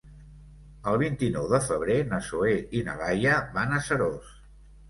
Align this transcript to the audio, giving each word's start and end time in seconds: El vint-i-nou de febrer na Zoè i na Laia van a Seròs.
El 0.91 0.97
vint-i-nou 1.01 1.45
de 1.51 1.59
febrer 1.67 1.97
na 2.13 2.21
Zoè 2.31 2.57
i 2.81 2.81
na 2.89 2.99
Laia 3.05 3.37
van 3.59 3.77
a 3.79 3.83
Seròs. 3.91 4.35